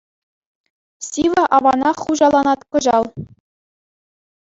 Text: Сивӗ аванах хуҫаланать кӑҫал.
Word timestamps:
Сивӗ 1.09 1.43
аванах 1.59 1.97
хуҫаланать 2.09 2.67
кӑҫал. 2.75 3.03